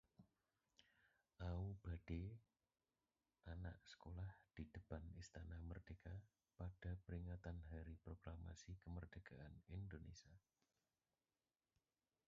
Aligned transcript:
aubade 1.49 2.21
anak 3.53 3.77
sekolah 3.91 4.31
di 4.55 4.63
depan 4.75 5.03
Istana 5.21 5.57
Merdeka 5.69 6.15
pada 6.59 6.91
peringatan 7.05 7.57
Hari 7.69 7.93
Proklamasi 8.03 8.73
Kemerdekaan 8.83 9.53
Indonesia 9.79 10.33